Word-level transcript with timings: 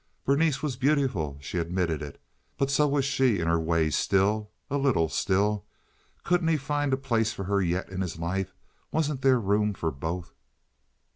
Berenice 0.25 0.63
was 0.63 0.77
beautiful, 0.77 1.37
she 1.41 1.59
admitted 1.59 2.01
it, 2.01 2.19
but 2.57 2.71
so 2.71 2.87
was 2.87 3.05
she 3.05 3.37
in 3.39 3.45
her 3.47 3.59
way 3.59 3.91
still—a 3.91 4.75
little, 4.75 5.09
still. 5.09 5.67
Couldn't 6.23 6.47
he 6.47 6.57
find 6.57 6.91
a 6.91 6.97
place 6.97 7.33
for 7.33 7.43
her 7.43 7.61
yet 7.61 7.87
in 7.89 8.01
his 8.01 8.17
life? 8.17 8.55
Wasn't 8.91 9.21
there 9.21 9.39
room 9.39 9.75
for 9.75 9.91
both? 9.91 10.33